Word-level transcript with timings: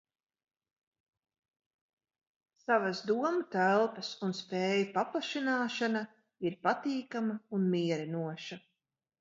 Savas 2.63 3.01
domu 3.11 3.43
telpas 3.57 4.09
un 4.29 4.33
spēju 4.39 4.89
paplašināšana 4.97 6.03
ir 6.51 6.59
patīkama 6.69 7.41
un 7.59 7.73
mierinoša. 7.77 8.63